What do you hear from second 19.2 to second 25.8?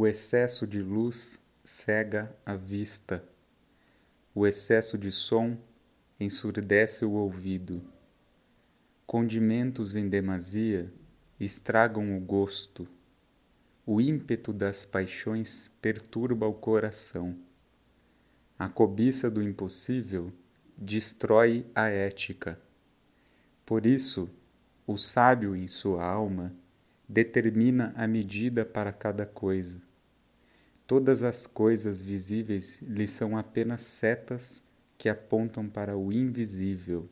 do impossível destrói a ética. Por isso, o sábio em